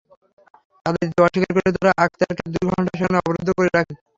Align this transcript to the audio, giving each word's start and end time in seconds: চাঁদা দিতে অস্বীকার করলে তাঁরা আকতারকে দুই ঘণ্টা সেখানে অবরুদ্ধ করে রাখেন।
চাঁদা 0.85 0.99
দিতে 1.01 1.19
অস্বীকার 1.25 1.51
করলে 1.55 1.71
তাঁরা 1.75 1.93
আকতারকে 2.03 2.43
দুই 2.53 2.65
ঘণ্টা 2.69 2.91
সেখানে 2.93 3.17
অবরুদ্ধ 3.21 3.49
করে 3.57 3.69
রাখেন। 3.69 3.97